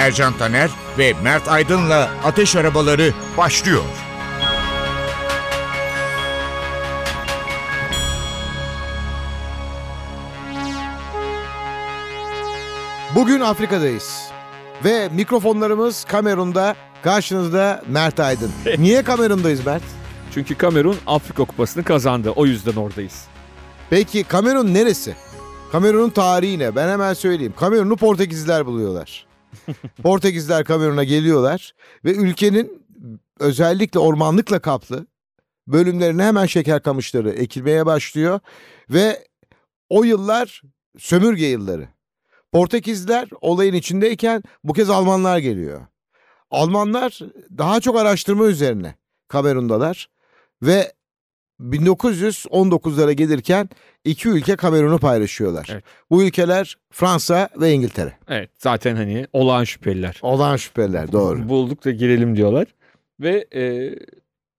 Ercan 0.00 0.38
Taner 0.38 0.70
ve 0.98 1.14
Mert 1.22 1.48
Aydın'la 1.48 2.10
Ateş 2.24 2.56
Arabaları 2.56 3.12
başlıyor. 3.38 3.82
Bugün 13.14 13.40
Afrika'dayız. 13.40 14.30
Ve 14.84 15.08
mikrofonlarımız 15.08 16.04
Kamerun'da. 16.04 16.76
Karşınızda 17.02 17.82
Mert 17.88 18.20
Aydın. 18.20 18.52
Niye 18.78 19.02
Kamerun'dayız 19.02 19.66
Mert? 19.66 19.82
Çünkü 20.34 20.54
Kamerun 20.54 20.96
Afrika 21.06 21.44
Kupası'nı 21.44 21.84
kazandı. 21.84 22.32
O 22.36 22.46
yüzden 22.46 22.76
oradayız. 22.76 23.24
Peki 23.90 24.24
Kamerun 24.24 24.74
neresi? 24.74 25.14
Kamerun'un 25.72 26.10
tarihi 26.10 26.58
ne? 26.58 26.76
Ben 26.76 26.88
hemen 26.88 27.14
söyleyeyim. 27.14 27.54
Kamerun'u 27.56 27.96
Portekizliler 27.96 28.66
buluyorlar. 28.66 29.29
Portekizler 30.02 30.64
Kamerun'a 30.64 31.04
geliyorlar 31.04 31.72
ve 32.04 32.14
ülkenin 32.14 32.82
özellikle 33.40 33.98
ormanlıkla 33.98 34.58
kaplı 34.58 35.06
bölümlerine 35.66 36.24
hemen 36.24 36.46
şeker 36.46 36.82
kamışları 36.82 37.30
ekilmeye 37.30 37.86
başlıyor 37.86 38.40
ve 38.90 39.26
o 39.88 40.04
yıllar 40.04 40.62
sömürge 40.98 41.46
yılları. 41.46 41.88
Portekizler 42.52 43.28
olayın 43.40 43.74
içindeyken 43.74 44.42
bu 44.64 44.72
kez 44.72 44.90
Almanlar 44.90 45.38
geliyor. 45.38 45.80
Almanlar 46.50 47.18
daha 47.58 47.80
çok 47.80 47.96
araştırma 47.96 48.46
üzerine 48.46 48.94
Kamerun'dalar 49.28 50.08
ve 50.62 50.92
1919'lara 51.60 53.12
gelirken 53.12 53.68
iki 54.04 54.28
ülke 54.28 54.56
Kamerun'u 54.56 54.98
paylaşıyorlar. 54.98 55.68
Evet. 55.72 55.84
Bu 56.10 56.22
ülkeler 56.22 56.78
Fransa 56.90 57.48
ve 57.60 57.72
İngiltere. 57.72 58.12
Evet 58.28 58.50
zaten 58.58 58.96
hani 58.96 59.26
olağan 59.32 59.64
şüpheliler. 59.64 60.18
Olağan 60.22 60.56
şüpheliler 60.56 61.12
doğru. 61.12 61.48
Bulduk 61.48 61.84
da 61.84 61.90
girelim 61.90 62.36
diyorlar. 62.36 62.66
Ve 63.20 63.46
e, 63.54 63.94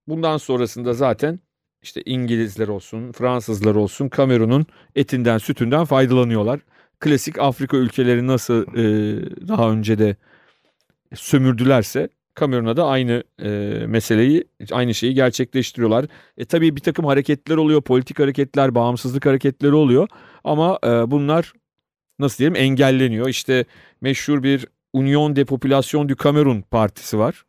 bundan 0.08 0.38
sonrasında 0.38 0.94
zaten 0.94 1.40
işte 1.82 2.02
İngilizler 2.06 2.68
olsun, 2.68 3.12
Fransızlar 3.12 3.76
olsun 3.76 4.10
Kamerun'un 4.10 4.66
etinden, 4.96 5.38
sütünden 5.38 5.86
faydalanıyorlar. 5.86 6.60
Klasik 7.00 7.40
Afrika 7.40 7.78
ülkeleri 7.78 8.28
nasıl 8.28 8.62
e, 8.62 8.84
daha 9.48 9.72
önce 9.72 10.00
de 10.00 10.16
sömürdülerse 11.16 12.10
Kamerun'a 12.34 12.78
da 12.78 12.86
aynı 12.86 13.24
e, 13.44 13.50
meseleyi, 13.88 14.44
aynı 14.72 14.94
şeyi 14.94 15.14
gerçekleştiriyorlar. 15.14 16.06
E 16.38 16.46
tabii 16.46 16.76
bir 16.76 16.82
takım 16.82 17.06
hareketler 17.06 17.58
oluyor, 17.58 17.82
politik 17.82 18.20
hareketler, 18.20 18.76
bağımsızlık 18.76 19.26
hareketleri 19.26 19.74
oluyor. 19.74 20.08
Ama 20.44 20.80
e, 20.84 20.88
bunlar 20.88 21.54
nasıl 22.20 22.38
diyelim 22.38 22.56
engelleniyor. 22.56 23.30
İşte 23.30 23.66
meşhur 24.02 24.44
bir 24.44 24.68
Union 24.94 25.36
de 25.36 25.46
Population 25.46 26.10
du 26.10 26.16
Cameroun 26.24 26.62
partisi 26.62 27.20
var. 27.20 27.44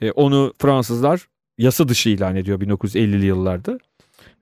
E, 0.00 0.10
onu 0.10 0.52
Fransızlar 0.58 1.28
yasa 1.58 1.88
dışı 1.88 2.08
ilan 2.08 2.36
ediyor 2.36 2.60
1950'li 2.60 3.26
yıllarda. 3.26 3.78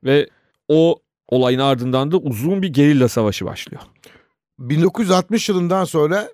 Ve 0.04 0.28
o 0.68 1.00
olayın 1.28 1.58
ardından 1.58 2.12
da 2.12 2.16
uzun 2.16 2.62
bir 2.62 2.68
gerilla 2.68 3.08
savaşı 3.08 3.44
başlıyor. 3.44 3.82
1960 4.58 5.48
yılından 5.48 5.84
sonra 5.84 6.28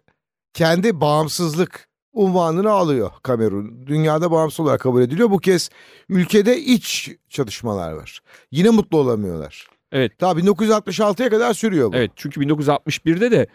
kendi 0.55 1.01
bağımsızlık 1.01 1.89
unvanını 2.13 2.71
alıyor 2.71 3.11
Kamerun. 3.23 3.87
Dünyada 3.87 4.31
bağımsız 4.31 4.61
olarak 4.61 4.81
kabul 4.81 5.03
ediliyor. 5.03 5.31
Bu 5.31 5.39
kez 5.39 5.71
ülkede 6.09 6.61
iç 6.61 7.11
çatışmalar 7.29 7.93
var. 7.93 8.21
Yine 8.51 8.71
mutlu 8.71 8.99
olamıyorlar. 8.99 9.67
Evet. 9.93 10.21
Daha 10.21 10.33
1966'ya 10.33 11.31
kadar 11.31 11.55
sürüyor 11.55 11.93
bu. 11.93 11.97
Evet 11.97 12.11
çünkü 12.17 12.41
1961'de 12.41 13.31
de 13.31 13.47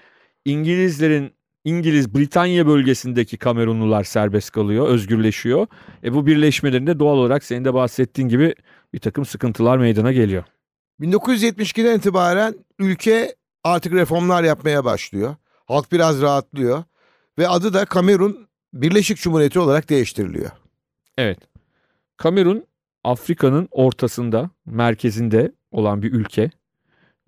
İngilizlerin 0.45 1.31
İngiliz 1.63 2.15
Britanya 2.15 2.67
bölgesindeki 2.67 3.37
Kamerunlular 3.37 4.03
serbest 4.03 4.51
kalıyor, 4.51 4.87
özgürleşiyor. 4.87 5.67
E 6.03 6.13
bu 6.13 6.25
birleşmelerinde 6.25 6.99
doğal 6.99 7.17
olarak 7.17 7.43
senin 7.43 7.65
de 7.65 7.73
bahsettiğin 7.73 8.29
gibi 8.29 8.55
bir 8.93 8.99
takım 8.99 9.25
sıkıntılar 9.25 9.77
meydana 9.77 10.11
geliyor. 10.11 10.43
1972'den 11.01 11.97
itibaren 11.97 12.55
ülke 12.79 13.35
artık 13.63 13.93
reformlar 13.93 14.43
yapmaya 14.43 14.85
başlıyor. 14.85 15.35
Halk 15.65 15.91
biraz 15.91 16.21
rahatlıyor 16.21 16.83
ve 17.37 17.47
adı 17.47 17.73
da 17.73 17.85
Kamerun 17.85 18.46
Birleşik 18.73 19.17
Cumhuriyeti 19.17 19.59
olarak 19.59 19.89
değiştiriliyor. 19.89 20.51
Evet. 21.17 21.39
Kamerun 22.17 22.63
Afrika'nın 23.03 23.67
ortasında, 23.71 24.49
merkezinde 24.65 25.51
olan 25.71 26.01
bir 26.01 26.11
ülke 26.11 26.51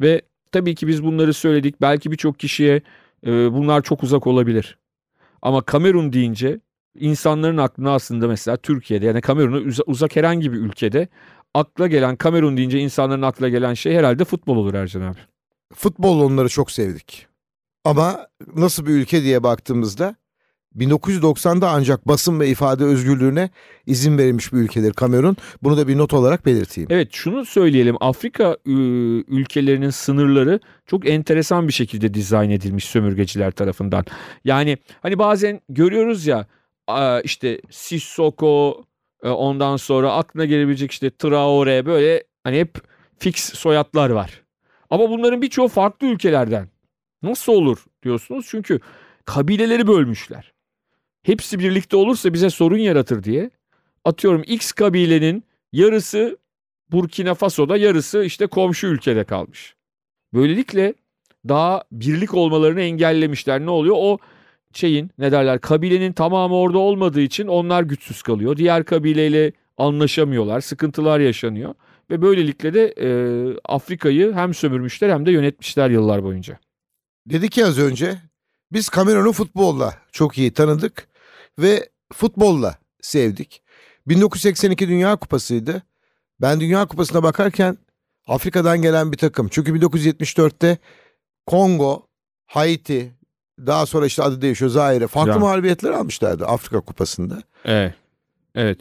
ve 0.02 0.22
tabii 0.52 0.76
ki 0.76 0.88
biz 0.88 1.04
bunları 1.04 1.34
söyledik. 1.34 1.82
Belki 1.82 2.12
birçok 2.12 2.40
kişiye 2.40 2.82
e, 3.26 3.54
bunlar 3.54 3.82
çok 3.82 4.04
uzak 4.04 4.28
olabilir. 4.28 4.78
Ama 5.42 5.62
Kamerun 5.62 6.14
deyince 6.14 6.60
insanların 7.00 7.58
aklına 7.58 7.94
aslında 7.94 8.28
mesela 8.28 8.58
Türkiye'de 8.58 9.06
yani 9.06 9.22
Kamerun'a 9.22 9.58
uz- 9.58 9.80
uzak 9.86 10.16
herhangi 10.16 10.54
bir 10.54 10.58
ülkede 10.58 11.08
akla 11.54 11.88
gelen 11.88 12.16
Kamerun 12.16 12.58
deyince 12.58 12.80
insanların 12.80 13.22
aklına 13.22 13.50
gelen 13.50 13.74
şey 13.74 13.96
herhalde 13.96 14.26
futbol 14.26 14.58
olur 14.58 14.74
Ercan 14.74 15.02
abi. 15.02 15.20
Futbol 15.76 16.22
onları 16.22 16.50
çok 16.50 16.72
sevdik. 16.72 17.28
Ama 17.86 18.28
nasıl 18.56 18.86
bir 18.86 18.92
ülke 18.92 19.24
diye 19.24 19.44
baktığımızda 19.44 20.16
1990'da 20.78 21.70
ancak 21.70 22.08
basın 22.08 22.40
ve 22.40 22.48
ifade 22.48 22.84
özgürlüğüne 22.84 23.50
izin 23.86 24.18
verilmiş 24.18 24.54
bir 24.54 24.58
ülkedir 24.58 24.94
Kamerun. 24.94 25.38
Bunu 25.64 25.78
da 25.78 25.88
bir 25.88 25.98
not 25.98 26.14
olarak 26.14 26.46
belirteyim. 26.46 26.88
Evet 26.92 27.10
şunu 27.12 27.46
söyleyelim 27.46 27.96
Afrika 28.00 28.58
ü, 28.66 28.74
ülkelerinin 29.28 29.90
sınırları 29.90 30.60
çok 30.86 31.10
enteresan 31.10 31.68
bir 31.68 31.74
şekilde 31.74 32.14
dizayn 32.14 32.50
edilmiş 32.50 32.86
sömürgeciler 32.86 33.52
tarafından. 33.52 34.06
Yani 34.46 34.78
hani 35.02 35.20
bazen 35.20 35.62
görüyoruz 35.70 36.28
ya 36.28 36.48
işte 37.24 37.62
Sissoko 37.70 38.84
e, 39.24 39.30
ondan 39.30 39.78
sonra 39.78 40.14
aklına 40.14 40.46
gelebilecek 40.46 40.92
işte 40.92 41.10
Traore 41.18 41.86
böyle 41.86 42.24
hani 42.44 42.60
hep 42.60 42.78
fix 43.20 43.36
soyadlar 43.36 44.10
var. 44.10 44.42
Ama 44.90 45.10
bunların 45.10 45.42
birçoğu 45.42 45.68
farklı 45.68 46.08
ülkelerden. 46.08 46.70
Nasıl 47.24 47.54
olur 47.54 47.86
diyorsunuz 48.04 48.46
çünkü 48.50 48.80
kabileleri 49.26 49.88
bölmüşler. 49.88 50.54
Hepsi 51.24 51.60
birlikte 51.60 51.98
olursa 51.98 52.34
bize 52.34 52.50
sorun 52.50 52.78
yaratır 52.78 53.24
diye. 53.24 53.50
Atıyorum 54.06 54.44
X 54.48 54.72
kabilenin 54.72 55.44
yarısı 55.74 56.38
Burkina 56.92 57.34
Faso'da 57.34 57.78
yarısı 57.78 58.24
işte 58.24 58.48
komşu 58.48 58.88
ülkede 58.88 59.24
kalmış. 59.24 59.76
Böylelikle 60.34 60.94
daha 61.48 61.84
birlik 61.92 62.34
olmalarını 62.34 62.82
engellemişler. 62.82 63.60
Ne 63.60 63.70
oluyor? 63.70 63.96
O 64.00 64.18
şeyin 64.74 65.12
ne 65.18 65.32
derler 65.32 65.62
kabilenin 65.62 66.14
tamamı 66.14 66.56
orada 66.56 66.78
olmadığı 66.78 67.22
için 67.22 67.48
onlar 67.48 67.84
güçsüz 67.84 68.22
kalıyor. 68.22 68.58
Diğer 68.58 68.84
kabileyle 68.86 69.52
anlaşamıyorlar, 69.78 70.62
sıkıntılar 70.62 71.20
yaşanıyor. 71.20 71.74
Ve 72.10 72.22
böylelikle 72.22 72.74
de 72.74 72.94
e, 72.98 73.10
Afrika'yı 73.66 74.34
hem 74.34 74.54
sömürmüşler 74.54 75.10
hem 75.10 75.26
de 75.26 75.32
yönetmişler 75.32 75.90
yıllar 75.90 76.24
boyunca. 76.24 76.60
Dedik 77.26 77.58
ya 77.58 77.68
az 77.68 77.80
önce 77.80 78.18
biz 78.72 78.90
Kamerun'u 78.90 79.32
futbolla 79.32 79.94
çok 80.12 80.38
iyi 80.38 80.54
tanıdık 80.54 81.09
ve 81.62 81.90
futbolla 82.14 82.76
sevdik. 83.02 83.62
1982 84.08 84.88
Dünya 84.88 85.16
Kupası'ydı. 85.16 85.84
Ben 86.42 86.60
Dünya 86.60 86.86
Kupası'na 86.86 87.24
bakarken 87.24 87.78
Afrika'dan 88.28 88.82
gelen 88.82 89.12
bir 89.12 89.18
takım. 89.18 89.48
Çünkü 89.52 89.72
1974'te 89.80 90.78
Kongo, 91.46 92.08
Haiti, 92.46 93.14
daha 93.60 93.86
sonra 93.86 94.06
işte 94.06 94.24
adı 94.24 94.42
değişiyor 94.42 94.72
Zaire 94.72 95.08
farklı 95.08 95.32
Ya. 95.32 95.40
mağlubiyetler 95.40 95.92
almışlardı 95.92 96.46
Afrika 96.46 96.80
Kupası'nda. 96.82 97.44
Evet. 97.66 97.94
Evet. 98.56 98.80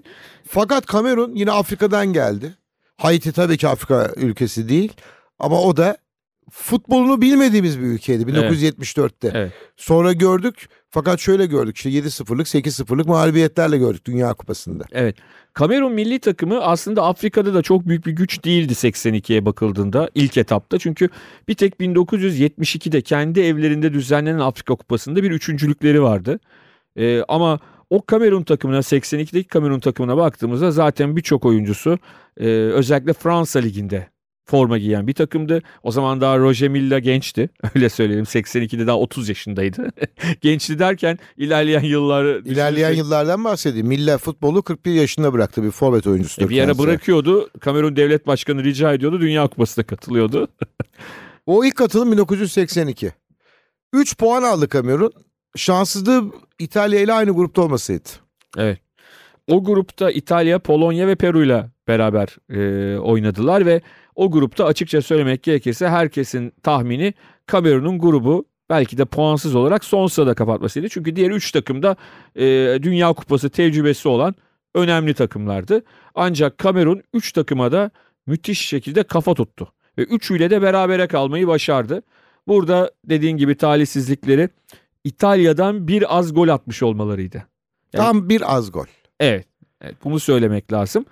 Fakat 0.49 0.87
Kamerun 0.87 1.35
yine 1.35 1.51
Afrika'dan 1.53 2.13
geldi. 2.13 2.55
Haiti 2.97 3.33
tabii 3.33 3.57
ki 3.57 3.69
Afrika 3.69 4.13
ülkesi 4.17 4.69
değil 4.69 4.93
ama 5.39 5.61
o 5.63 5.77
da 5.77 5.97
futbolunu 6.50 7.21
bilmediğimiz 7.21 7.81
bir 7.81 7.85
ülkeydi 7.85 8.23
1974'te. 8.23 9.31
Evet. 9.35 9.53
Sonra 9.77 10.12
gördük 10.12 10.69
fakat 10.91 11.21
şöyle 11.21 11.47
gördük 11.47 11.77
işte 11.77 11.91
7-0'lık 11.91 12.47
8-0'lık 12.47 13.06
mağlubiyetlerle 13.06 13.79
gördük 13.79 14.05
Dünya 14.05 14.35
Kupası'nda. 14.35 14.85
Evet. 14.93 15.17
Kamerun 15.53 15.93
milli 15.93 16.19
takımı 16.19 16.61
aslında 16.61 17.03
Afrika'da 17.03 17.55
da 17.55 17.62
çok 17.62 17.89
büyük 17.89 18.06
bir 18.06 18.12
güç 18.12 18.45
değildi 18.45 18.73
82'ye 18.73 19.45
bakıldığında 19.45 20.11
ilk 20.15 20.37
etapta. 20.37 20.79
Çünkü 20.79 21.09
bir 21.49 21.55
tek 21.55 21.75
1972'de 21.75 23.01
kendi 23.01 23.41
evlerinde 23.41 23.93
düzenlenen 23.93 24.39
Afrika 24.39 24.75
Kupası'nda 24.75 25.23
bir 25.23 25.31
üçüncülükleri 25.31 26.03
vardı. 26.03 26.41
Ee, 26.97 27.23
ama 27.29 27.61
o 27.91 28.06
Kamerun 28.06 28.43
takımına 28.43 28.79
82'deki 28.79 29.49
Kamerun 29.49 29.81
takımına 29.81 30.17
baktığımızda 30.17 30.71
zaten 30.71 31.17
birçok 31.17 31.44
oyuncusu 31.44 31.99
e, 32.37 32.47
özellikle 32.49 33.12
Fransa 33.12 33.59
Ligi'nde 33.59 34.09
forma 34.50 34.79
giyen 34.79 35.06
bir 35.06 35.12
takımdı. 35.12 35.62
O 35.83 35.91
zaman 35.91 36.21
daha 36.21 36.39
Roger 36.39 36.69
Milla 36.69 36.99
gençti. 36.99 37.50
Öyle 37.75 37.89
söyleyelim. 37.89 38.25
82'de 38.25 38.87
daha 38.87 38.99
30 38.99 39.29
yaşındaydı. 39.29 39.91
gençti 40.41 40.79
derken 40.79 41.19
ilerleyen 41.37 41.83
yıllar 41.83 42.25
İlerleyen 42.25 42.93
yıllardan 42.93 43.45
bahsedeyim. 43.45 43.87
Milli 43.87 44.19
futbolu 44.19 44.62
41 44.62 44.93
yaşında 44.93 45.33
bıraktı 45.33 45.62
bir 45.62 45.71
forvet 45.71 46.06
oyuncusu. 46.06 46.43
E 46.43 46.49
bir 46.49 46.62
ara 46.62 46.79
bırakıyordu. 46.79 47.50
Kamerun 47.61 47.97
Devlet 47.97 48.27
Başkanı 48.27 48.65
rica 48.65 48.93
ediyordu. 48.93 49.21
Dünya 49.21 49.47
Kupası'na 49.47 49.87
katılıyordu. 49.87 50.49
o 51.47 51.65
ilk 51.65 51.77
katılım 51.77 52.12
1982. 52.12 53.12
3 53.93 54.17
puan 54.17 54.43
aldı 54.43 54.69
Kamerun. 54.69 55.12
Şanssızlığı 55.56 56.33
İtalya 56.59 57.01
ile 57.01 57.12
aynı 57.12 57.31
grupta 57.31 57.62
olmasıydı. 57.62 58.09
Evet. 58.56 58.79
O 59.49 59.65
grupta 59.65 60.11
İtalya, 60.11 60.59
Polonya 60.59 61.06
ve 61.06 61.15
Peru 61.15 61.44
ile 61.44 61.71
beraber 61.89 62.37
e, 62.51 62.99
oynadılar 62.99 63.67
ve 63.67 63.81
o 64.19 64.31
grupta 64.31 64.65
açıkça 64.65 65.03
söylemek 65.03 65.43
gerekirse 65.43 65.88
herkesin 65.88 66.53
tahmini 66.62 67.15
Kamerun'un 67.47 67.99
grubu 67.99 68.44
belki 68.70 68.99
de 68.99 69.05
puansız 69.05 69.55
olarak 69.55 69.85
son 69.85 70.06
sırada 70.06 70.35
kapatmasıydı. 70.35 70.88
Çünkü 70.88 71.17
diğer 71.17 71.31
3 71.31 71.53
takım 71.53 71.82
da 71.82 71.97
e, 72.37 72.44
Dünya 72.82 73.12
Kupası 73.12 73.50
tecrübesi 73.50 74.09
olan 74.09 74.35
önemli 74.75 75.15
takımlardı. 75.15 75.82
Ancak 76.15 76.59
Kamerun 76.59 77.03
3 77.15 77.32
takıma 77.32 77.73
da 77.73 77.91
müthiş 78.26 78.67
şekilde 78.67 79.03
kafa 79.03 79.35
tuttu. 79.35 79.73
Ve 79.99 80.03
üçüyle 80.03 80.50
de 80.50 80.62
berabere 80.62 81.06
kalmayı 81.06 81.47
başardı. 81.47 82.03
Burada 82.49 82.91
dediğin 83.05 83.37
gibi 83.37 83.55
talihsizlikleri 83.55 84.49
İtalya'dan 85.05 85.88
bir 85.88 86.19
az 86.19 86.35
gol 86.35 86.49
atmış 86.49 86.82
olmalarıydı. 86.82 87.44
Yani, 87.93 88.05
Tam 88.05 88.29
bir 88.29 88.55
az 88.56 88.73
gol. 88.73 88.87
Evet, 89.20 89.47
evet 89.81 89.97
bunu 90.05 90.20
söylemek 90.20 90.73
lazım. 90.73 91.05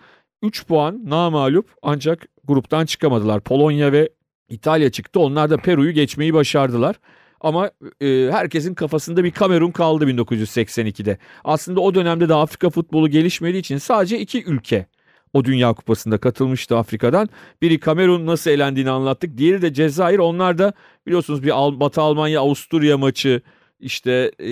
3 0.47 0.67
puan 0.67 1.01
namalup 1.05 1.75
ancak 1.83 2.27
gruptan 2.45 2.87
çıkamadılar. 2.87 3.41
Polonya 3.41 3.93
ve 3.93 4.09
İtalya 4.49 4.91
çıktı. 4.91 5.21
Onlar 5.21 5.51
da 5.51 5.57
Peru'yu 5.57 5.93
geçmeyi 5.93 6.35
başardılar. 6.35 6.97
Ama 7.41 7.71
e, 8.01 8.29
herkesin 8.33 8.75
kafasında 8.75 9.25
bir 9.25 9.31
Kamerun 9.31 9.71
kaldı 9.71 10.05
1982'de. 10.05 11.19
Aslında 11.45 11.81
o 11.81 11.95
dönemde 11.95 12.29
de 12.29 12.35
Afrika 12.35 12.71
futbolu 12.71 13.09
gelişmediği 13.09 13.61
için 13.61 13.79
sadece 13.79 14.19
iki 14.19 14.45
ülke 14.45 14.87
o 15.33 15.45
Dünya 15.45 15.73
Kupası'nda 15.73 16.19
katılmıştı 16.19 16.77
Afrika'dan. 16.77 17.29
Biri 17.63 17.81
Kamerun 17.81 18.27
nasıl 18.27 18.51
elendiğini 18.51 18.91
anlattık. 18.91 19.39
Diğeri 19.39 19.63
de 19.63 19.73
Cezayir. 19.73 20.19
Onlar 20.19 20.59
da 20.59 20.73
biliyorsunuz 21.07 21.43
bir 21.43 21.51
Batı 21.81 22.01
Almanya 22.01 22.41
Avusturya 22.41 22.99
maçı 22.99 23.43
işte 23.81 24.31
e, 24.39 24.51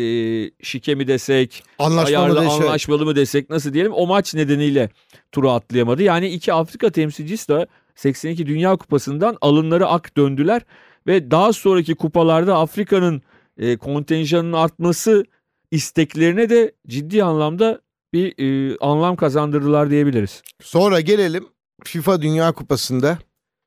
şike 0.63 0.95
mi 0.95 1.07
desek, 1.07 1.65
anlaşmalı, 1.79 2.07
ayarlı, 2.07 2.41
desek. 2.41 2.51
anlaşmalı 2.63 3.05
mı 3.05 3.17
desek 3.17 3.51
nasıl 3.51 3.73
diyelim 3.73 3.93
o 3.93 4.07
maç 4.07 4.35
nedeniyle 4.35 4.91
turu 5.33 5.51
atlayamadı. 5.51 6.03
Yani 6.03 6.29
iki 6.29 6.53
Afrika 6.53 6.91
temsilcisi 6.91 7.49
de 7.49 7.67
82 7.95 8.47
Dünya 8.47 8.77
Kupası'ndan 8.77 9.37
alınları 9.41 9.87
ak 9.87 10.17
döndüler 10.17 10.63
ve 11.07 11.31
daha 11.31 11.53
sonraki 11.53 11.95
kupalarda 11.95 12.57
Afrika'nın 12.59 13.23
e, 13.59 13.77
kontenjanının 13.77 14.53
artması 14.53 15.25
isteklerine 15.71 16.51
de 16.51 16.73
ciddi 16.89 17.25
anlamda 17.25 17.81
bir 18.13 18.35
e, 18.39 18.77
anlam 18.81 19.17
kazandırdılar 19.17 19.91
diyebiliriz. 19.91 20.43
Sonra 20.63 21.01
gelelim 21.01 21.47
FIFA 21.85 22.23
Dünya 22.23 22.53
Kupası'nda 22.53 23.19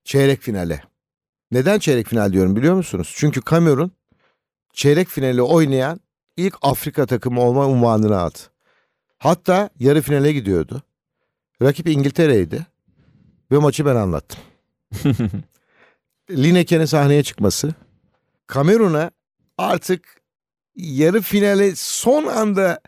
çeyrek 0.03 0.41
finale. 0.41 0.83
Neden 1.51 1.79
çeyrek 1.79 2.07
final 2.07 2.33
diyorum 2.33 2.55
biliyor 2.55 2.75
musunuz? 2.75 3.13
Çünkü 3.15 3.41
Kamerun 3.41 3.91
çeyrek 4.77 5.07
finali 5.07 5.41
oynayan 5.41 5.99
ilk 6.37 6.55
Afrika 6.61 7.05
takımı 7.05 7.41
olma 7.41 7.67
unvanını 7.67 8.17
aldı. 8.17 8.37
Hatta 9.17 9.69
yarı 9.79 10.01
finale 10.01 10.31
gidiyordu. 10.33 10.81
Rakip 11.61 11.87
İngiltere'ydi. 11.87 12.65
Ve 13.51 13.57
maçı 13.57 13.85
ben 13.85 13.95
anlattım. 13.95 14.39
Lineker'in 16.29 16.85
sahneye 16.85 17.23
çıkması. 17.23 17.73
Kamerun'a 18.47 19.11
artık 19.57 20.21
yarı 20.75 21.21
finale 21.21 21.75
son 21.75 22.25
anda 22.25 22.79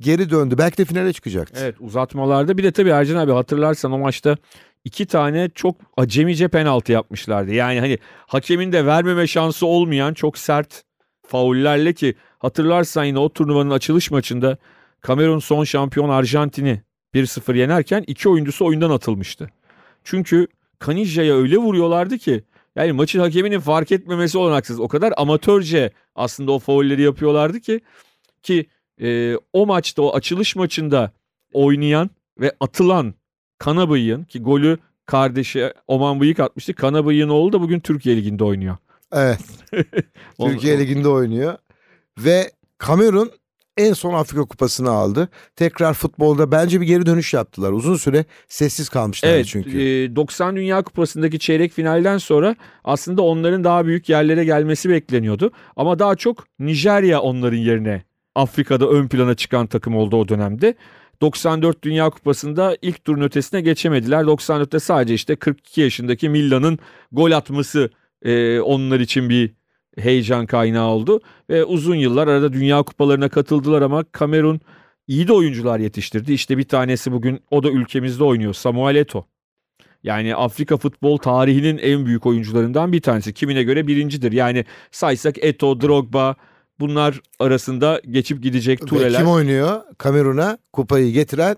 geri 0.00 0.30
döndü. 0.30 0.54
Belki 0.58 0.78
de 0.78 0.84
finale 0.84 1.12
çıkacaktı. 1.12 1.60
Evet 1.62 1.74
uzatmalarda 1.80 2.58
bir 2.58 2.64
de 2.64 2.72
tabii 2.72 2.90
Ercan 2.90 3.16
abi 3.16 3.32
hatırlarsan 3.32 3.92
o 3.92 3.98
maçta 3.98 4.36
iki 4.84 5.06
tane 5.06 5.48
çok 5.54 5.76
acemice 5.96 6.48
penaltı 6.48 6.92
yapmışlardı. 6.92 7.52
Yani 7.52 7.80
hani 7.80 7.98
hakemin 8.26 8.72
de 8.72 8.86
vermeme 8.86 9.26
şansı 9.26 9.66
olmayan 9.66 10.14
çok 10.14 10.38
sert 10.38 10.87
faullerle 11.28 11.92
ki 11.92 12.14
hatırlarsan 12.38 13.04
yine 13.04 13.18
o 13.18 13.28
turnuvanın 13.28 13.70
açılış 13.70 14.10
maçında 14.10 14.58
Kamerun 15.00 15.38
son 15.38 15.64
şampiyon 15.64 16.08
Arjantin'i 16.08 16.82
1-0 17.14 17.56
yenerken 17.56 18.04
iki 18.06 18.28
oyuncusu 18.28 18.66
oyundan 18.66 18.90
atılmıştı. 18.90 19.50
Çünkü 20.04 20.46
Kanija'ya 20.78 21.36
öyle 21.36 21.56
vuruyorlardı 21.56 22.18
ki 22.18 22.44
yani 22.76 22.92
maçın 22.92 23.20
hakeminin 23.20 23.60
fark 23.60 23.92
etmemesi 23.92 24.38
olanaksız. 24.38 24.80
O 24.80 24.88
kadar 24.88 25.12
amatörce 25.16 25.90
aslında 26.14 26.52
o 26.52 26.58
faulleri 26.58 27.02
yapıyorlardı 27.02 27.60
ki 27.60 27.80
ki 28.42 28.66
e, 29.00 29.36
o 29.52 29.66
maçta 29.66 30.02
o 30.02 30.14
açılış 30.14 30.56
maçında 30.56 31.12
oynayan 31.52 32.10
ve 32.40 32.52
atılan 32.60 33.14
Kanabıyık'ın 33.58 34.24
ki 34.24 34.42
golü 34.42 34.78
kardeşi 35.06 35.72
Oman 35.86 36.20
Bıyık 36.20 36.40
atmıştı. 36.40 36.74
Kanabıyık'ın 36.74 37.28
oğlu 37.28 37.52
da 37.52 37.60
bugün 37.60 37.80
Türkiye 37.80 38.16
Ligi'nde 38.16 38.44
oynuyor. 38.44 38.76
Evet. 39.12 39.40
Türkiye 40.40 40.78
Ligi'nde 40.78 41.08
oynuyor. 41.08 41.56
Ve 42.18 42.50
Kamerun 42.78 43.32
en 43.76 43.92
son 43.92 44.14
Afrika 44.14 44.44
Kupası'nı 44.44 44.90
aldı. 44.90 45.28
Tekrar 45.56 45.94
futbolda 45.94 46.52
bence 46.52 46.80
bir 46.80 46.86
geri 46.86 47.06
dönüş 47.06 47.34
yaptılar. 47.34 47.72
Uzun 47.72 47.96
süre 47.96 48.24
sessiz 48.48 48.88
kalmışlardı 48.88 49.36
evet, 49.36 49.46
çünkü. 49.46 49.80
E, 49.80 50.16
90 50.16 50.56
Dünya 50.56 50.82
Kupası'ndaki 50.82 51.38
çeyrek 51.38 51.72
finalden 51.72 52.18
sonra 52.18 52.56
aslında 52.84 53.22
onların 53.22 53.64
daha 53.64 53.86
büyük 53.86 54.08
yerlere 54.08 54.44
gelmesi 54.44 54.90
bekleniyordu. 54.90 55.50
Ama 55.76 55.98
daha 55.98 56.16
çok 56.16 56.44
Nijerya 56.58 57.20
onların 57.20 57.58
yerine 57.58 58.02
Afrika'da 58.34 58.88
ön 58.88 59.08
plana 59.08 59.34
çıkan 59.34 59.66
takım 59.66 59.96
oldu 59.96 60.16
o 60.16 60.28
dönemde. 60.28 60.74
94 61.20 61.82
Dünya 61.82 62.10
Kupası'nda 62.10 62.76
ilk 62.82 63.04
turun 63.04 63.22
ötesine 63.22 63.60
geçemediler. 63.60 64.22
94'te 64.22 64.78
sadece 64.78 65.14
işte 65.14 65.36
42 65.36 65.80
yaşındaki 65.80 66.28
Milla'nın 66.28 66.78
gol 67.12 67.30
atması 67.30 67.90
e, 68.22 68.60
onlar 68.60 69.00
için 69.00 69.28
bir 69.28 69.54
heyecan 69.98 70.46
kaynağı 70.46 70.88
oldu. 70.88 71.20
Ve 71.50 71.64
uzun 71.64 71.94
yıllar 71.94 72.28
arada 72.28 72.52
Dünya 72.52 72.82
Kupalarına 72.82 73.28
katıldılar 73.28 73.82
ama 73.82 74.04
Kamerun 74.12 74.60
iyi 75.06 75.28
de 75.28 75.32
oyuncular 75.32 75.78
yetiştirdi. 75.78 76.32
İşte 76.32 76.58
bir 76.58 76.68
tanesi 76.68 77.12
bugün 77.12 77.40
o 77.50 77.62
da 77.62 77.70
ülkemizde 77.70 78.24
oynuyor 78.24 78.54
Samuel 78.54 78.96
Eto'o. 78.96 79.26
Yani 80.02 80.34
Afrika 80.34 80.76
futbol 80.76 81.16
tarihinin 81.16 81.78
en 81.78 82.06
büyük 82.06 82.26
oyuncularından 82.26 82.92
bir 82.92 83.00
tanesi. 83.00 83.34
Kimine 83.34 83.62
göre 83.62 83.86
birincidir. 83.86 84.32
Yani 84.32 84.64
saysak 84.90 85.44
Eto, 85.44 85.80
Drogba 85.80 86.34
bunlar 86.80 87.20
arasında 87.38 88.00
geçip 88.10 88.42
gidecek 88.42 88.86
tureler. 88.86 89.12
Ve 89.12 89.16
kim 89.16 89.28
oynuyor? 89.28 89.80
Kamerun'a 89.98 90.58
kupayı 90.72 91.12
getiren 91.12 91.56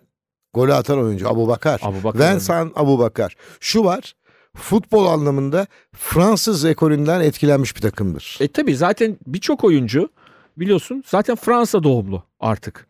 golü 0.55 0.73
atan 0.73 0.99
oyuncu 0.99 1.29
Abu 1.29 1.49
Bakar. 1.49 1.81
Abu 1.83 2.05
Bakar. 2.05 2.35
Vincent 2.35 2.73
Abu 2.77 2.99
Bakar. 2.99 3.35
Şu 3.61 3.85
var 3.85 4.15
futbol 4.57 5.07
anlamında 5.07 5.67
Fransız 5.93 6.65
ekolünden 6.65 7.21
etkilenmiş 7.21 7.77
bir 7.77 7.81
takımdır. 7.81 8.39
E 8.41 8.49
tabi 8.49 8.77
zaten 8.77 9.19
birçok 9.27 9.65
oyuncu 9.65 10.09
biliyorsun 10.57 11.05
zaten 11.07 11.37
Fransa 11.37 11.83
doğumlu 11.83 12.23
artık. 12.41 12.87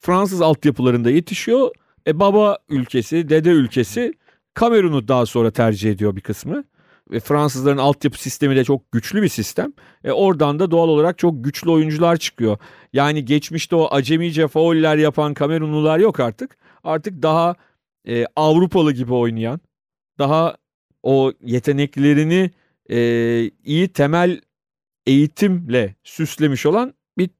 Fransız 0.00 0.42
altyapılarında 0.42 1.10
yetişiyor. 1.10 1.70
E 2.06 2.20
baba 2.20 2.58
ülkesi, 2.68 3.28
dede 3.28 3.50
ülkesi 3.50 4.14
Kamerun'u 4.54 5.08
daha 5.08 5.26
sonra 5.26 5.50
tercih 5.50 5.90
ediyor 5.90 6.16
bir 6.16 6.20
kısmı. 6.20 6.64
Ve 7.10 7.20
Fransızların 7.20 7.78
altyapı 7.78 8.22
sistemi 8.22 8.56
de 8.56 8.64
çok 8.64 8.92
güçlü 8.92 9.22
bir 9.22 9.28
sistem. 9.28 9.72
E 10.04 10.12
oradan 10.12 10.58
da 10.58 10.70
doğal 10.70 10.88
olarak 10.88 11.18
çok 11.18 11.44
güçlü 11.44 11.70
oyuncular 11.70 12.16
çıkıyor. 12.16 12.58
Yani 12.92 13.24
geçmişte 13.24 13.76
o 13.76 13.88
acemice 13.90 14.48
fauller 14.48 14.96
yapan 14.96 15.34
Kamerunlular 15.34 15.98
yok 15.98 16.20
artık. 16.20 16.56
Artık 16.84 17.22
daha 17.22 17.54
e, 18.08 18.26
Avrupalı 18.36 18.92
gibi 18.92 19.14
oynayan, 19.14 19.60
daha 20.18 20.56
o 21.04 21.32
yeteneklerini 21.44 22.50
e, 22.90 22.98
iyi 23.64 23.88
temel 23.88 24.40
eğitimle 25.06 25.94
süslemiş 26.04 26.66
olan 26.66 26.94
bir 27.18 27.30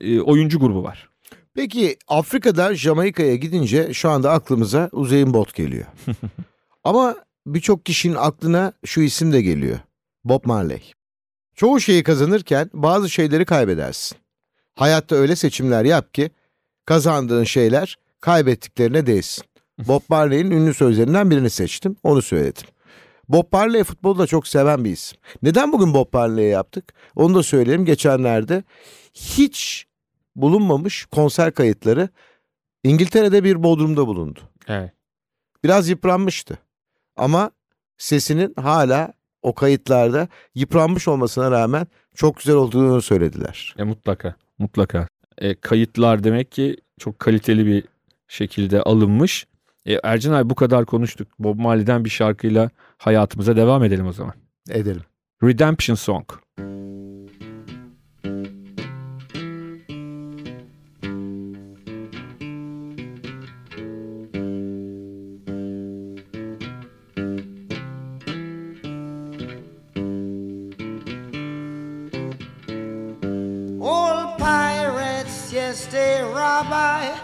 e, 0.00 0.20
oyuncu 0.20 0.58
grubu 0.58 0.82
var. 0.82 1.08
Peki 1.54 1.96
Afrika'da 2.08 2.74
Jamaika'ya 2.74 3.36
gidince 3.36 3.94
şu 3.94 4.10
anda 4.10 4.32
aklımıza 4.32 4.88
Usain 4.92 5.34
Bolt 5.34 5.54
geliyor. 5.54 5.86
Ama 6.84 7.16
birçok 7.46 7.86
kişinin 7.86 8.14
aklına 8.14 8.72
şu 8.84 9.00
isim 9.00 9.32
de 9.32 9.42
geliyor. 9.42 9.78
Bob 10.24 10.44
Marley. 10.44 10.92
Çoğu 11.54 11.80
şeyi 11.80 12.02
kazanırken 12.02 12.70
bazı 12.74 13.10
şeyleri 13.10 13.44
kaybedersin. 13.44 14.18
Hayatta 14.74 15.16
öyle 15.16 15.36
seçimler 15.36 15.84
yap 15.84 16.14
ki 16.14 16.30
kazandığın 16.86 17.44
şeyler 17.44 17.98
kaybettiklerine 18.20 19.06
değsin. 19.06 19.44
Bob 19.78 20.02
Marley'in 20.08 20.50
ünlü 20.50 20.74
sözlerinden 20.74 21.30
birini 21.30 21.50
seçtim, 21.50 21.96
onu 22.02 22.22
söyledim. 22.22 22.66
Bob 23.28 23.52
Marley 23.52 23.84
futbolu 23.84 24.18
da 24.18 24.26
çok 24.26 24.48
seven 24.48 24.84
bir 24.84 24.90
isim. 24.90 25.18
Neden 25.42 25.72
bugün 25.72 25.94
Bob 25.94 26.06
Marley'i 26.12 26.50
yaptık? 26.50 26.94
Onu 27.16 27.34
da 27.34 27.42
söyleyelim. 27.42 27.84
Geçenlerde 27.84 28.62
hiç 29.14 29.86
bulunmamış 30.36 31.06
konser 31.06 31.54
kayıtları 31.54 32.08
İngiltere'de 32.84 33.44
bir 33.44 33.62
bodrumda 33.62 34.06
bulundu. 34.06 34.40
Evet. 34.68 34.92
Biraz 35.64 35.88
yıpranmıştı. 35.88 36.58
Ama 37.16 37.50
sesinin 37.98 38.54
hala 38.56 39.12
o 39.42 39.54
kayıtlarda 39.54 40.28
yıpranmış 40.54 41.08
olmasına 41.08 41.50
rağmen 41.50 41.86
çok 42.14 42.36
güzel 42.36 42.54
olduğunu 42.54 43.02
söylediler. 43.02 43.74
E, 43.78 43.82
mutlaka. 43.82 44.34
Mutlaka. 44.58 45.08
E, 45.38 45.54
kayıtlar 45.54 46.24
demek 46.24 46.52
ki 46.52 46.76
çok 46.98 47.18
kaliteli 47.18 47.66
bir 47.66 47.84
şekilde 48.28 48.82
alınmış. 48.82 49.46
E, 49.86 50.00
Ercan 50.02 50.32
abi 50.32 50.50
bu 50.50 50.54
kadar 50.54 50.86
konuştuk. 50.86 51.28
Bob 51.38 51.58
Marley'den 51.58 52.04
bir 52.04 52.10
şarkıyla 52.10 52.70
hayatımıza 52.98 53.56
devam 53.56 53.84
edelim 53.84 54.06
o 54.06 54.12
zaman. 54.12 54.34
Edelim. 54.70 55.02
Redemption 55.42 55.94
Song. 55.94 56.24
Old 73.80 74.38
pirates, 74.38 75.52
yes, 75.52 75.86
they 75.86 76.22
rob 76.22 76.72
I. 76.72 77.23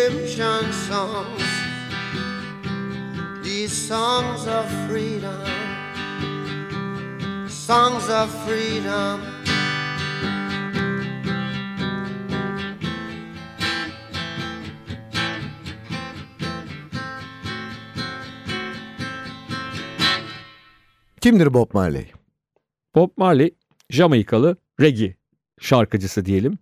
songs. 0.37 1.45
These 3.43 3.73
songs 3.73 4.47
of 4.47 4.65
freedom, 4.87 5.45
songs 7.49 8.09
of 8.09 8.29
freedom. 8.45 9.21
Kimdir 21.21 21.53
Bob 21.53 21.73
Marley? 21.73 22.05
Bob 22.95 23.09
Marley 23.17 23.55
Jamaikalı 23.89 24.57
reggae 24.79 25.15
şarkıcısı 25.59 26.25
diyelim. 26.25 26.57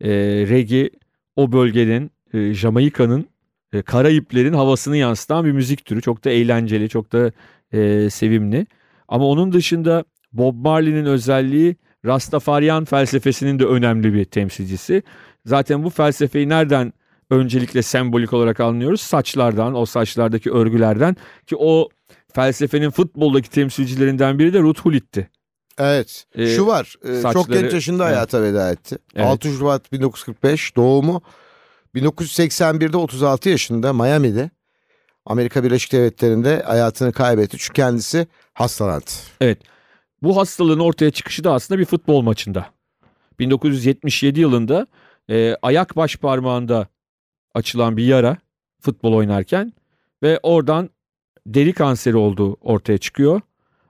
E, 0.00 0.10
reggae 0.48 0.90
o 1.36 1.52
bölgenin 1.52 2.10
e, 2.34 2.54
Jamaika'nın 2.54 3.26
e, 3.72 3.82
Karayiplerin 3.82 4.52
havasını 4.52 4.96
yansıtan 4.96 5.44
bir 5.44 5.52
müzik 5.52 5.84
türü. 5.84 6.02
Çok 6.02 6.24
da 6.24 6.30
eğlenceli, 6.30 6.88
çok 6.88 7.12
da 7.12 7.32
e, 7.72 8.10
sevimli. 8.10 8.66
Ama 9.08 9.26
onun 9.26 9.52
dışında 9.52 10.04
Bob 10.32 10.54
Marley'nin 10.54 11.04
özelliği 11.04 11.76
Rastafaryan 12.04 12.84
felsefesinin 12.84 13.58
de 13.58 13.64
önemli 13.64 14.14
bir 14.14 14.24
temsilcisi. 14.24 15.02
Zaten 15.46 15.84
bu 15.84 15.90
felsefeyi 15.90 16.48
nereden 16.48 16.92
öncelikle 17.30 17.82
sembolik 17.82 18.32
olarak 18.32 18.60
anlıyoruz? 18.60 19.00
Saçlardan, 19.00 19.74
o 19.74 19.86
saçlardaki 19.86 20.50
örgülerden 20.52 21.16
ki 21.46 21.56
o 21.58 21.88
felsefenin 22.34 22.90
futboldaki 22.90 23.50
temsilcilerinden 23.50 24.38
biri 24.38 24.52
de 24.52 24.60
Ruth 24.60 24.80
Hullit'ti. 24.80 25.30
Evet. 25.78 26.24
Ee, 26.34 26.46
Şu 26.46 26.66
var. 26.66 26.94
Saçları, 27.02 27.32
çok 27.32 27.52
genç 27.52 27.72
yaşında 27.72 28.04
hayata 28.04 28.38
evet. 28.38 28.52
veda 28.52 28.72
etti. 28.72 28.98
Evet. 29.14 29.26
6 29.26 29.48
Şubat 29.48 29.92
1945 29.92 30.76
doğumu. 30.76 31.22
1981'de 31.94 32.96
36 32.96 33.48
yaşında 33.48 33.92
Miami'de 33.92 34.50
Amerika 35.26 35.64
Birleşik 35.64 35.92
Devletleri'nde 35.92 36.62
hayatını 36.62 37.12
kaybetti. 37.12 37.56
Çünkü 37.58 37.72
kendisi 37.72 38.26
hastalandı. 38.54 39.10
Evet. 39.40 39.58
Bu 40.22 40.36
hastalığın 40.36 40.78
ortaya 40.78 41.10
çıkışı 41.10 41.44
da 41.44 41.52
aslında 41.52 41.80
bir 41.80 41.84
futbol 41.84 42.22
maçında. 42.22 42.66
1977 43.38 44.40
yılında 44.40 44.86
e, 45.30 45.56
ayak 45.62 45.96
baş 45.96 46.16
parmağında 46.16 46.88
açılan 47.54 47.96
bir 47.96 48.04
yara 48.04 48.36
futbol 48.80 49.12
oynarken 49.12 49.72
ve 50.22 50.40
oradan 50.42 50.90
deri 51.46 51.72
kanseri 51.72 52.16
olduğu 52.16 52.54
ortaya 52.54 52.98
çıkıyor. 52.98 53.40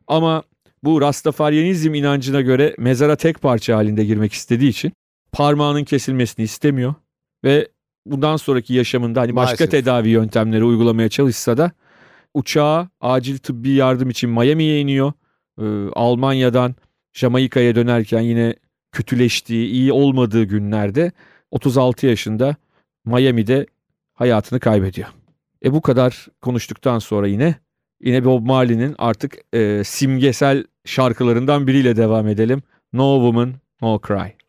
Ama 0.07 0.43
bu 0.85 1.01
Rastafaryanizm 1.01 1.95
inancına 1.95 2.41
göre 2.41 2.75
mezara 2.79 3.17
tek 3.17 3.43
parça 3.43 3.77
halinde 3.77 4.05
girmek 4.05 4.33
istediği 4.33 4.69
için 4.69 4.93
parmağının 5.33 5.85
kesilmesini 5.85 6.45
istemiyor 6.45 6.95
ve 7.45 7.69
bundan 8.07 8.37
sonraki 8.37 8.75
yaşamında 8.75 9.21
hani 9.21 9.37
başka 9.37 9.65
Maalesef. 9.65 9.71
tedavi 9.71 10.09
yöntemleri 10.09 10.65
uygulamaya 10.65 11.09
çalışsa 11.09 11.57
da 11.57 11.71
uçağa 12.35 12.89
acil 13.01 13.39
tıbbi 13.39 13.71
yardım 13.71 14.11
için 14.11 14.31
Miami'ye 14.31 14.81
iniyor. 14.81 15.13
Ee, 15.59 15.65
Almanya'dan 15.93 16.75
Jamaika'ya 17.13 17.75
dönerken 17.75 18.21
yine 18.21 18.55
kötüleştiği, 18.93 19.69
iyi 19.69 19.93
olmadığı 19.93 20.45
günlerde 20.45 21.13
36 21.51 22.07
yaşında 22.07 22.57
Miami'de 23.05 23.67
hayatını 24.15 24.61
kaybediyor. 24.61 25.09
E 25.65 25.73
bu 25.73 25.81
kadar 25.81 26.27
konuştuktan 26.41 26.99
sonra 26.99 27.27
yine 27.27 27.55
yine 28.03 28.25
Bob 28.25 28.47
Marley'nin 28.47 28.95
artık 28.99 29.35
e, 29.55 29.85
simgesel 29.85 30.65
şarkılarından 30.85 31.67
biriyle 31.67 31.97
devam 31.97 32.29
edelim. 32.29 32.63
No 32.93 33.15
Woman, 33.15 33.55
No 33.83 34.01
Cry. 34.09 34.42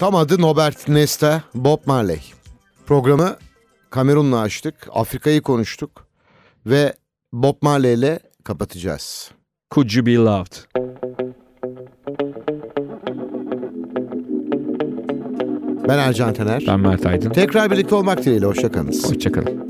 Tam 0.00 0.16
adı 0.16 0.40
Nobert 0.40 0.88
Nesta 0.88 1.42
Bob 1.54 1.78
Marley. 1.86 2.20
Programı 2.86 3.36
Kamerun'la 3.90 4.40
açtık. 4.40 4.74
Afrika'yı 4.92 5.42
konuştuk. 5.42 6.06
Ve 6.66 6.94
Bob 7.32 7.54
Marley 7.62 7.94
ile 7.94 8.18
kapatacağız. 8.44 9.30
Could 9.74 9.90
You 9.90 10.06
Be 10.06 10.14
Loved? 10.14 10.52
Ben 15.88 15.98
Ercan 15.98 16.34
Tener. 16.34 16.64
Ben 16.66 16.80
Mert 16.80 17.06
Aydın. 17.06 17.30
Tekrar 17.30 17.70
birlikte 17.70 17.94
olmak 17.94 18.24
dileğiyle. 18.24 18.46
Hoşçakalınız. 18.46 19.10
Hoşçakalın. 19.10 19.69